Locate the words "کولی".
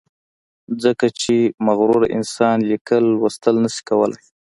3.89-4.19